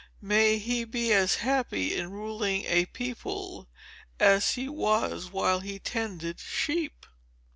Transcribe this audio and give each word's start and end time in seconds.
May 0.23 0.57
he 0.57 0.83
be 0.83 1.13
as 1.13 1.35
happy 1.35 1.93
in 1.95 2.09
ruling 2.09 2.65
a 2.65 2.87
people, 2.87 3.69
as 4.19 4.53
he 4.53 4.67
was 4.67 5.31
while 5.31 5.59
he 5.59 5.77
tended 5.77 6.39
sheep!" 6.39 7.05